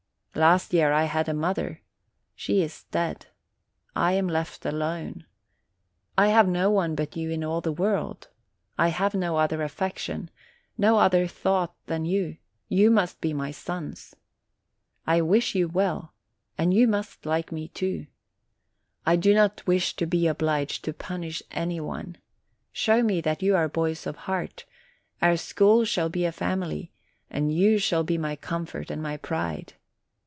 [0.33, 1.81] Last year I had a mother;
[2.35, 3.25] she is dead.
[3.97, 5.25] I am left alone.
[6.17, 8.29] I have no one but you in all the world;
[8.77, 10.29] I have no other affection,
[10.77, 12.37] no other thought than you:
[12.69, 14.15] you must be my sons.
[15.05, 16.13] I wish you well,
[16.57, 18.07] and you must like me too.
[19.05, 22.15] I do not wish to be obliged to punish any one.
[22.71, 24.63] Show me that you are boys of heart:
[25.21, 26.93] our school shall be a family,
[27.29, 29.73] and you shall be my comfort and my pride.